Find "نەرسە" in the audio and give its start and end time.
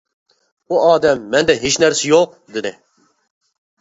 1.85-2.05